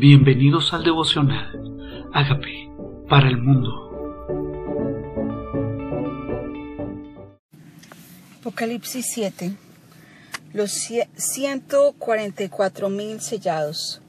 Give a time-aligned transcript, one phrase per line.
[0.00, 2.08] Bienvenidos al devocional.
[2.14, 2.72] Hágame
[3.06, 3.68] para el mundo.
[8.40, 9.52] Apocalipsis 7.
[10.54, 14.00] Los 144 mil sellados.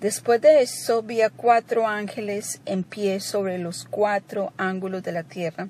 [0.00, 5.24] Después de eso vi a cuatro ángeles en pie sobre los cuatro ángulos de la
[5.24, 5.68] tierra,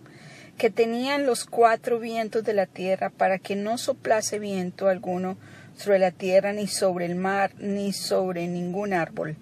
[0.59, 5.37] que tenían los cuatro vientos de la tierra para que no soplase viento alguno
[5.81, 9.37] sobre la tierra, ni sobre el mar, ni sobre ningún árbol.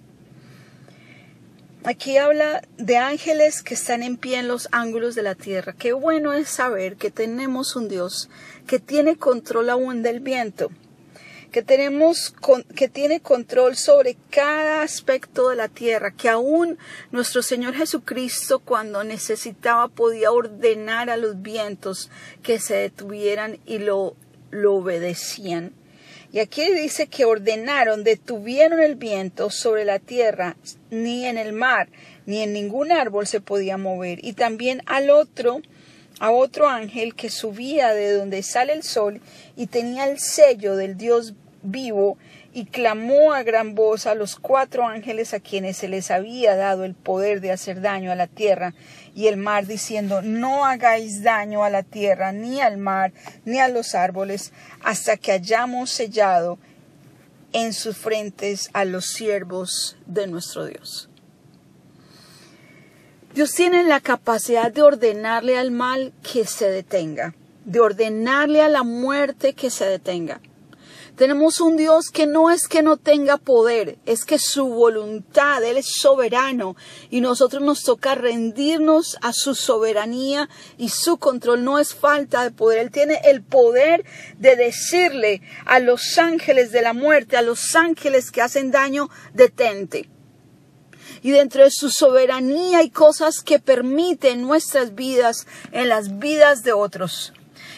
[1.85, 5.75] Aquí habla de ángeles que están en pie en los ángulos de la tierra.
[5.79, 8.29] Qué bueno es saber que tenemos un Dios
[8.67, 10.71] que tiene control aún del viento,
[11.51, 12.35] que tenemos
[12.75, 16.79] que tiene control sobre cada aspecto de la tierra, que aún
[17.11, 22.11] nuestro Señor Jesucristo cuando necesitaba podía ordenar a los vientos
[22.43, 24.15] que se detuvieran y lo,
[24.51, 25.73] lo obedecían.
[26.31, 30.57] Y aquí dice que ordenaron, detuvieron el viento sobre la tierra,
[30.91, 31.89] ni en el mar,
[32.27, 34.23] ni en ningún árbol se podía mover.
[34.23, 35.63] Y también al otro,
[36.21, 39.23] a otro ángel que subía de donde sale el sol
[39.57, 42.19] y tenía el sello del Dios vivo
[42.53, 46.85] y clamó a gran voz a los cuatro ángeles a quienes se les había dado
[46.85, 48.75] el poder de hacer daño a la tierra
[49.19, 53.13] y el mar, diciendo, no hagáis daño a la tierra, ni al mar,
[53.45, 56.57] ni a los árboles, hasta que hayamos sellado
[57.53, 61.11] en sus frentes a los siervos de nuestro Dios.
[63.35, 68.85] Dios tiene la capacidad de ordenarle al mal que se detenga, de ordenarle a la
[68.85, 70.41] muerte que se detenga.
[71.19, 75.77] Tenemos un Dios que no es que no tenga poder, es que su voluntad, Él
[75.77, 76.77] es soberano
[77.11, 81.65] y nosotros nos toca rendirnos a su soberanía y su control.
[81.65, 84.05] No es falta de poder, Él tiene el poder
[84.39, 90.09] de decirle a los ángeles de la muerte, a los ángeles que hacen daño, detente
[91.21, 96.73] y dentro de su soberanía hay cosas que permiten nuestras vidas en las vidas de
[96.73, 97.33] otros.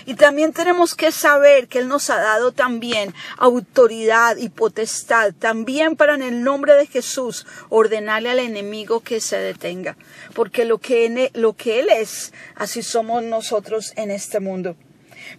[0.07, 5.97] Y también tenemos que saber que Él nos ha dado también autoridad y potestad, también
[5.97, 9.97] para en el nombre de Jesús ordenarle al enemigo que se detenga,
[10.35, 14.77] porque lo que, e, lo que Él es, así somos nosotros en este mundo.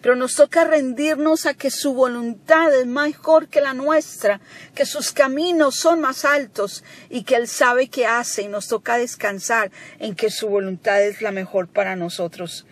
[0.01, 4.39] Pero nos toca rendirnos a que su voluntad es mejor que la nuestra,
[4.75, 8.97] que sus caminos son más altos y que Él sabe qué hace y nos toca
[8.97, 12.66] descansar en que su voluntad es la mejor para nosotros.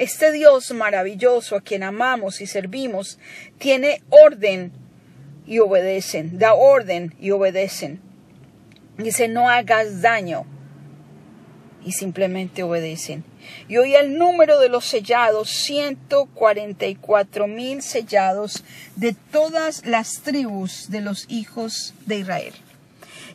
[0.00, 3.18] Este Dios maravilloso a quien amamos y servimos
[3.58, 4.72] tiene orden
[5.46, 8.00] y obedecen, da orden y obedecen.
[8.96, 10.46] Dice, no hagas daño
[11.84, 13.24] y simplemente obedecen.
[13.68, 18.64] Y hoy el número de los sellados, 144 mil sellados
[18.96, 22.54] de todas las tribus de los hijos de Israel.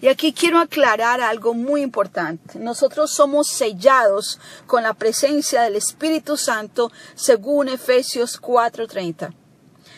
[0.02, 2.60] Y aquí quiero aclarar algo muy importante.
[2.60, 9.34] Nosotros somos sellados con la presencia del Espíritu Santo según Efesios 4:30.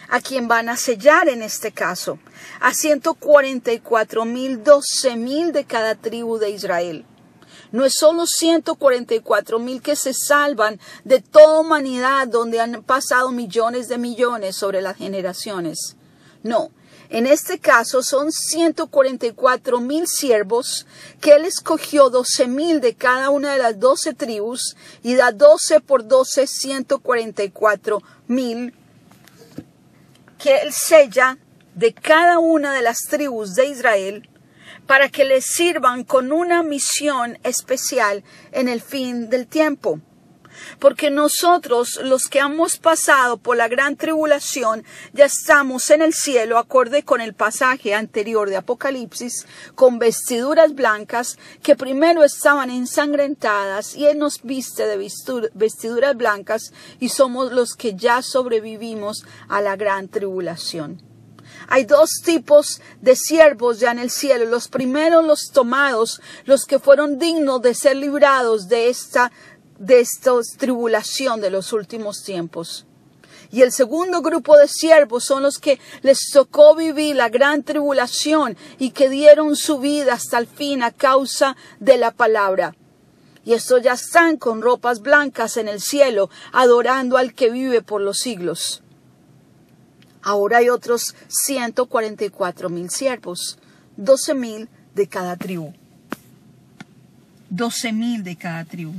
[0.09, 2.19] ¿A quién van a sellar en este caso?
[2.61, 7.05] A 144 mil, 12 mil de cada tribu de Israel.
[7.71, 13.89] No es solo 144 mil que se salvan de toda humanidad donde han pasado millones
[13.89, 15.97] de millones sobre las generaciones.
[16.43, 16.71] No,
[17.09, 20.85] en este caso son 144 mil siervos
[21.21, 25.79] que él escogió 12 mil de cada una de las 12 tribus y da 12
[25.79, 28.73] por 12, 144 mil
[30.37, 31.37] que él sella
[31.75, 34.29] de cada una de las tribus de Israel
[34.85, 39.99] para que les sirvan con una misión especial en el fin del tiempo
[40.79, 46.57] porque nosotros, los que hemos pasado por la gran tribulación, ya estamos en el cielo,
[46.57, 54.05] acorde con el pasaje anterior de Apocalipsis, con vestiduras blancas que primero estaban ensangrentadas y
[54.05, 54.97] Él nos viste de
[55.53, 61.01] vestiduras blancas y somos los que ya sobrevivimos a la gran tribulación.
[61.69, 64.45] Hay dos tipos de siervos ya en el cielo.
[64.45, 69.31] Los primeros, los tomados, los que fueron dignos de ser librados de esta
[69.79, 72.85] de esta tribulación de los últimos tiempos.
[73.51, 78.57] Y el segundo grupo de siervos son los que les tocó vivir la gran tribulación
[78.77, 82.75] y que dieron su vida hasta el fin a causa de la palabra.
[83.45, 88.01] Y estos ya están con ropas blancas en el cielo, adorando al que vive por
[88.01, 88.83] los siglos.
[90.21, 93.57] Ahora hay otros 144 mil siervos,
[93.95, 95.71] 12 mil de cada tribu.
[97.49, 98.91] 12 mil de cada tribu.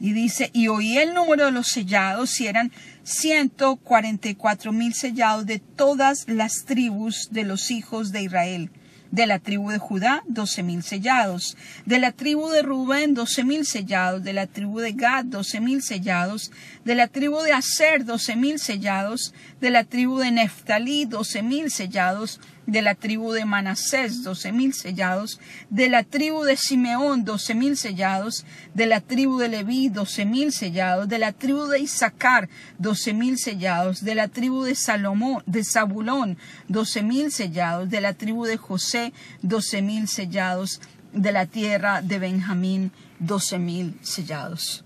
[0.00, 2.72] Y dice, y oí el número de los sellados, y eran
[3.04, 8.70] 144 mil sellados de todas las tribus de los hijos de Israel.
[9.14, 11.56] de la tribu de Judá, doce mil sellados,
[11.86, 15.82] de la tribu de Rubén, doce mil sellados, de la tribu de Gad, doce mil
[15.82, 16.50] sellados,
[16.84, 21.70] de la tribu de Aser, doce mil sellados, de la tribu de Neftalí, doce mil
[21.70, 25.40] sellados, de la tribu de Manasés, doce mil sellados,
[25.70, 28.44] de la tribu de Simeón, doce mil sellados,
[28.74, 33.38] de la tribu de Leví, doce mil sellados, de la tribu de Isaacar, doce mil
[33.38, 36.38] sellados, de la tribu de Salomón, de Zabulón,
[36.68, 39.12] doce mil sellados, de la tribu de José,
[39.42, 40.80] doce mil sellados,
[41.12, 44.84] de la tierra de Benjamín, doce mil sellados.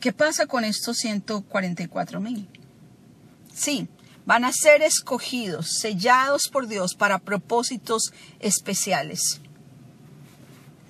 [0.00, 2.48] ¿Qué pasa con estos 144 mil?
[3.54, 3.86] Sí,
[4.26, 9.40] van a ser escogidos, sellados por Dios para propósitos especiales.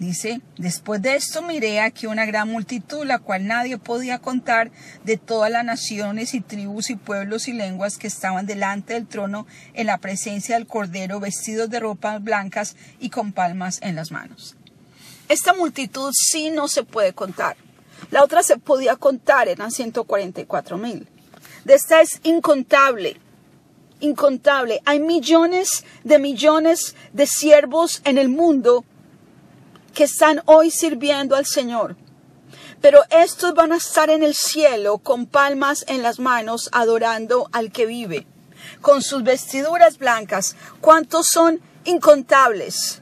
[0.03, 4.73] Dice, después de esto miré aquí una gran multitud, la cual nadie podía contar,
[5.05, 9.47] de todas las naciones y tribus y pueblos y lenguas que estaban delante del trono
[9.75, 14.57] en la presencia del Cordero, vestidos de ropas blancas y con palmas en las manos.
[15.29, 17.57] Esta multitud sí no se puede contar.
[18.11, 21.07] La otra se podía contar, eran 144 mil.
[21.65, 23.21] De esta es incontable,
[24.03, 24.83] incontable.
[24.85, 28.85] Hay millones de millones de siervos en el mundo
[29.95, 31.97] que están hoy sirviendo al Señor.
[32.81, 37.71] Pero estos van a estar en el cielo con palmas en las manos adorando al
[37.71, 38.27] que vive,
[38.81, 40.57] con sus vestiduras blancas.
[40.81, 43.01] ¿Cuántos son incontables?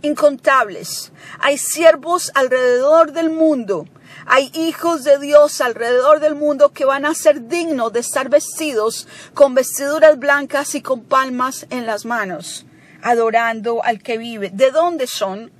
[0.00, 1.12] Incontables.
[1.40, 3.86] Hay siervos alrededor del mundo.
[4.26, 9.06] Hay hijos de Dios alrededor del mundo que van a ser dignos de estar vestidos
[9.34, 12.66] con vestiduras blancas y con palmas en las manos,
[13.02, 14.50] adorando al que vive.
[14.50, 15.50] ¿De dónde son?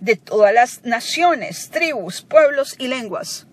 [0.00, 3.46] de todas las naciones, tribus, pueblos y lenguas.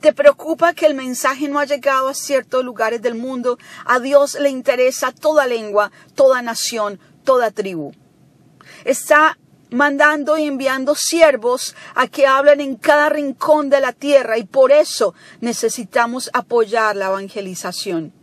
[0.00, 3.58] ¿Te preocupa que el mensaje no ha llegado a ciertos lugares del mundo?
[3.86, 7.92] A Dios le interesa toda lengua, toda nación, toda tribu.
[8.84, 9.38] Está
[9.72, 14.72] mandando y enviando siervos a que hablen en cada rincón de la tierra y por
[14.72, 18.21] eso necesitamos apoyar la evangelización.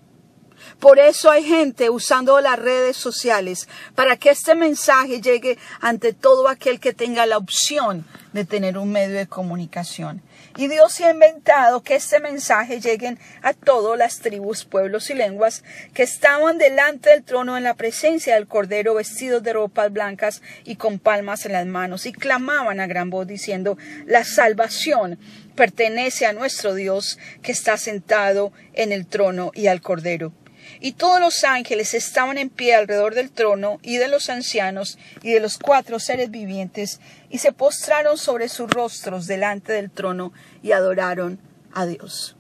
[0.80, 6.48] Por eso hay gente usando las redes sociales para que este mensaje llegue ante todo
[6.48, 10.22] aquel que tenga la opción de tener un medio de comunicación.
[10.56, 15.16] Y Dios se ha inventado que este mensaje llegue a todas las tribus, pueblos y
[15.16, 20.42] lenguas que estaban delante del trono en la presencia del Cordero vestidos de ropas blancas
[20.64, 25.20] y con palmas en las manos y clamaban a gran voz diciendo, la salvación
[25.56, 30.32] pertenece a nuestro Dios que está sentado en el trono y al Cordero.
[30.80, 35.31] Y todos los ángeles estaban en pie alrededor del trono y de los ancianos y
[35.33, 37.00] de los cuatro seres vivientes
[37.30, 41.39] y se postraron sobre sus rostros delante del trono y adoraron
[41.74, 42.36] a Dios.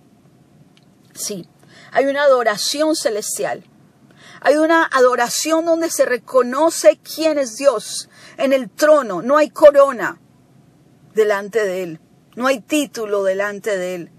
[1.13, 1.47] Sí,
[1.91, 3.63] hay una adoración celestial.
[4.41, 8.09] Hay una adoración donde se reconoce quién es Dios.
[8.37, 10.19] En el trono no hay corona
[11.13, 11.99] delante de Él,
[12.35, 14.11] no hay título delante de Él.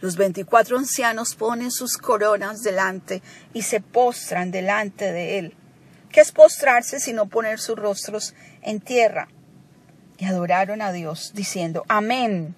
[0.00, 3.22] Los veinticuatro ancianos ponen sus coronas delante
[3.54, 5.54] y se postran delante de él.
[6.10, 9.28] ¿Qué es postrarse sino poner sus rostros en tierra?
[10.18, 12.54] Y adoraron a Dios, diciendo, Amén.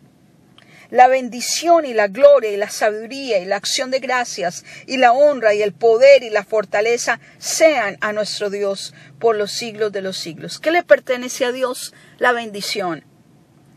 [0.91, 5.13] La bendición y la gloria y la sabiduría y la acción de gracias y la
[5.13, 10.01] honra y el poder y la fortaleza sean a nuestro Dios por los siglos de
[10.01, 10.59] los siglos.
[10.59, 11.93] ¿Qué le pertenece a Dios?
[12.19, 13.05] La bendición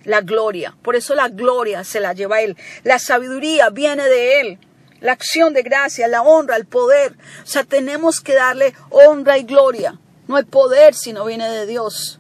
[0.04, 0.76] la gloria.
[0.82, 2.58] Por eso la gloria se la lleva Él.
[2.84, 4.60] La sabiduría viene de Él.
[5.00, 7.14] La acción de gracia, la honra, el poder.
[7.44, 10.00] O sea, tenemos que darle honra y gloria.
[10.28, 12.20] No hay poder si no viene de Dios.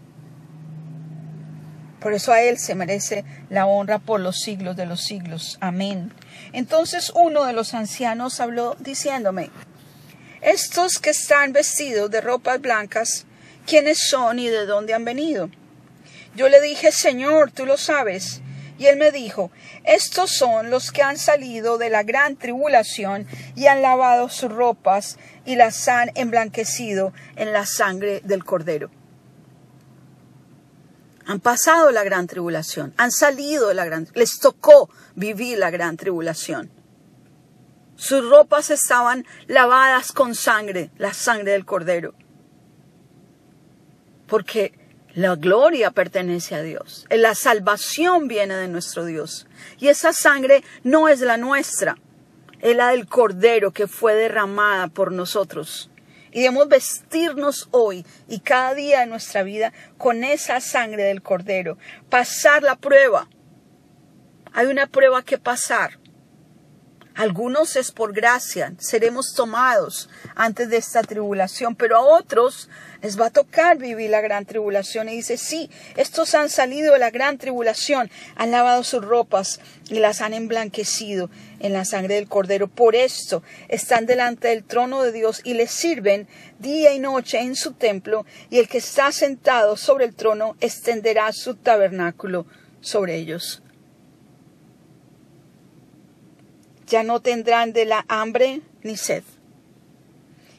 [1.99, 5.59] Por eso a Él se merece la honra por los siglos de los siglos.
[5.61, 6.11] Amén.
[6.51, 9.51] Entonces uno de los ancianos habló diciéndome,
[10.41, 13.27] estos que están vestidos de ropas blancas,
[13.67, 15.51] ¿quiénes son y de dónde han venido?
[16.35, 18.41] Yo le dije, Señor, tú lo sabes.
[18.77, 19.51] Y él me dijo,
[19.83, 25.19] estos son los que han salido de la gran tribulación y han lavado sus ropas
[25.45, 28.89] y las han emblanquecido en la sangre del cordero.
[31.27, 35.95] Han pasado la gran tribulación, han salido de la gran, les tocó vivir la gran
[35.95, 36.71] tribulación.
[37.95, 42.15] Sus ropas estaban lavadas con sangre, la sangre del cordero.
[44.25, 44.80] Porque
[45.13, 47.05] la gloria pertenece a Dios.
[47.09, 49.47] La salvación viene de nuestro Dios.
[49.79, 51.97] Y esa sangre no es la nuestra,
[52.59, 55.89] es la del Cordero que fue derramada por nosotros.
[56.31, 61.77] Y debemos vestirnos hoy y cada día de nuestra vida con esa sangre del Cordero.
[62.09, 63.27] Pasar la prueba.
[64.53, 66.00] Hay una prueba que pasar.
[67.15, 72.69] Algunos es por gracia, seremos tomados antes de esta tribulación, pero a otros
[73.01, 75.09] les va a tocar vivir la gran tribulación.
[75.09, 79.99] Y dice, sí, estos han salido de la gran tribulación, han lavado sus ropas y
[79.99, 82.69] las han emblanquecido en la sangre del Cordero.
[82.69, 87.55] Por esto están delante del trono de Dios y les sirven día y noche en
[87.55, 92.45] su templo, y el que está sentado sobre el trono extenderá su tabernáculo
[92.79, 93.60] sobre ellos.
[96.91, 99.23] Ya no tendrán de la hambre ni sed.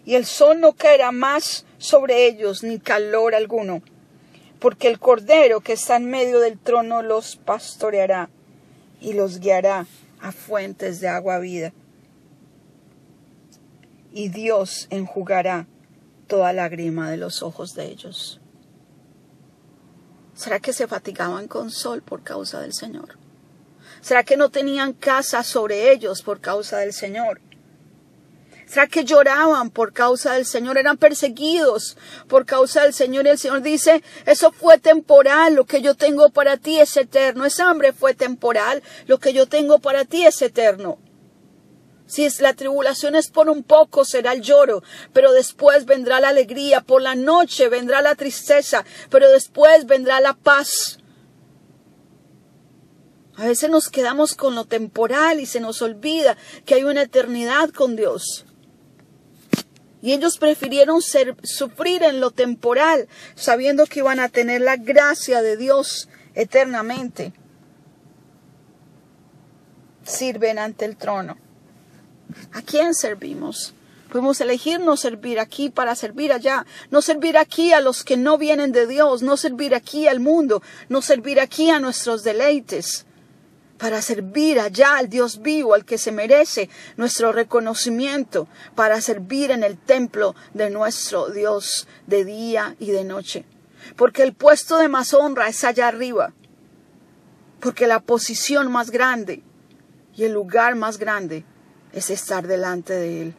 [0.07, 3.83] Y el sol no caerá más sobre ellos ni calor alguno,
[4.59, 8.31] porque el Cordero que está en medio del trono los pastoreará
[8.99, 9.87] y los guiará
[10.21, 11.75] a fuentes de agua vida.
[14.15, 15.67] Y Dios enjugará
[16.29, 18.41] toda lágrima de los ojos de ellos.
[20.35, 23.22] ¿Será que se fatigaban con sol por causa del Señor?
[24.03, 27.41] ¿Será que no tenían casa sobre ellos por causa del Señor?
[28.67, 30.77] ¿Será que lloraban por causa del Señor?
[30.77, 33.27] Eran perseguidos por causa del Señor.
[33.27, 37.45] Y el Señor dice, eso fue temporal, lo que yo tengo para ti es eterno.
[37.45, 40.99] Esa hambre fue temporal, lo que yo tengo para ti es eterno.
[42.07, 44.83] Si es la tribulación es por un poco, será el lloro,
[45.13, 50.35] pero después vendrá la alegría, por la noche vendrá la tristeza, pero después vendrá la
[50.35, 50.99] paz.
[53.37, 56.37] A veces nos quedamos con lo temporal y se nos olvida
[56.67, 58.45] que hay una eternidad con Dios.
[60.03, 65.41] Y ellos prefirieron ser, sufrir en lo temporal, sabiendo que iban a tener la gracia
[65.41, 67.33] de Dios eternamente.
[70.05, 71.39] Sirven ante el trono.
[72.53, 73.75] ¿A quién servimos?
[74.11, 78.37] Podemos elegir no servir aquí para servir allá, no servir aquí a los que no
[78.37, 83.07] vienen de Dios, no servir aquí al mundo, no servir aquí a nuestros deleites
[83.83, 88.47] para servir allá al Dios vivo, al que se merece nuestro reconocimiento,
[88.77, 93.45] para servir en el templo de nuestro Dios de día y de noche.
[93.97, 96.33] Porque el puesto de más honra es allá arriba,
[97.59, 99.43] porque la posición más grande
[100.15, 101.45] y el lugar más grande
[101.93, 103.35] es estar delante de Él.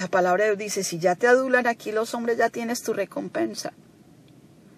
[0.00, 2.94] La palabra de Dios dice, si ya te adulan aquí los hombres, ya tienes tu
[2.94, 3.74] recompensa.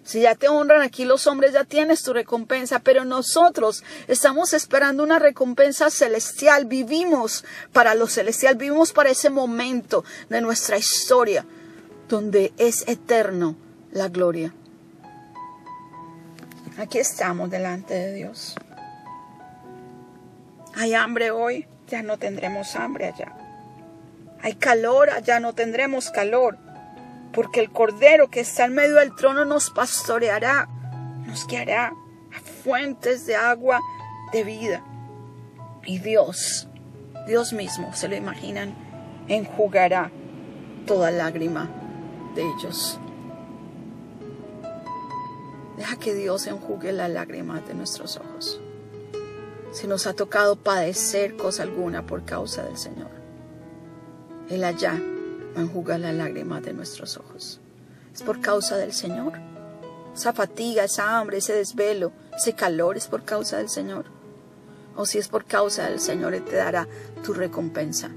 [0.03, 5.03] Si ya te honran aquí los hombres, ya tienes tu recompensa, pero nosotros estamos esperando
[5.03, 6.65] una recompensa celestial.
[6.65, 11.45] Vivimos para lo celestial, vivimos para ese momento de nuestra historia
[12.07, 13.55] donde es eterno
[13.91, 14.53] la gloria.
[16.77, 18.55] Aquí estamos delante de Dios.
[20.75, 23.35] Hay hambre hoy, ya no tendremos hambre allá.
[24.41, 26.57] Hay calor, allá no tendremos calor
[27.33, 30.67] porque el Cordero que está en medio del trono nos pastoreará,
[31.25, 31.93] nos guiará
[32.35, 33.79] a fuentes de agua
[34.31, 34.83] de vida.
[35.85, 36.67] Y Dios,
[37.27, 38.75] Dios mismo, se lo imaginan,
[39.27, 40.11] enjugará
[40.85, 41.69] toda lágrima
[42.35, 42.99] de ellos.
[45.77, 48.59] Deja que Dios enjugue la lágrima de nuestros ojos.
[49.71, 53.11] Si nos ha tocado padecer cosa alguna por causa del Señor,
[54.49, 54.99] Él allá
[55.55, 57.59] enjuga la lágrima de nuestros ojos.
[58.13, 59.33] Es por causa del Señor.
[60.13, 64.05] Esa fatiga, esa hambre, ese desvelo, ese calor es por causa del Señor.
[64.95, 66.87] O si es por causa del Señor, Él te dará
[67.23, 68.09] tu recompensa.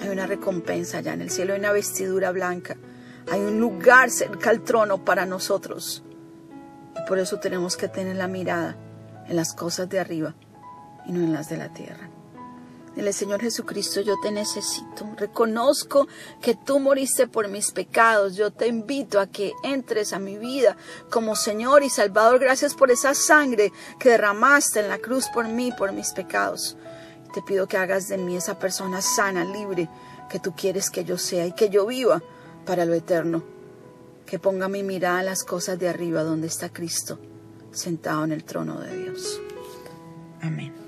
[0.00, 2.76] Hay una recompensa allá en el cielo, hay una vestidura blanca,
[3.30, 6.04] hay un lugar cerca al trono para nosotros.
[6.96, 8.76] Y por eso tenemos que tener la mirada
[9.26, 10.34] en las cosas de arriba
[11.06, 12.08] y no en las de la tierra.
[12.98, 15.08] Dile, Señor Jesucristo, yo te necesito.
[15.16, 16.08] Reconozco
[16.42, 18.34] que tú moriste por mis pecados.
[18.34, 20.76] Yo te invito a que entres a mi vida
[21.08, 22.40] como Señor y Salvador.
[22.40, 26.76] Gracias por esa sangre que derramaste en la cruz por mí, por mis pecados.
[27.32, 29.88] Te pido que hagas de mí esa persona sana, libre,
[30.28, 32.20] que tú quieres que yo sea y que yo viva
[32.66, 33.44] para lo eterno.
[34.26, 37.20] Que ponga mi mirada en las cosas de arriba donde está Cristo,
[37.70, 39.40] sentado en el trono de Dios.
[40.42, 40.87] Amén.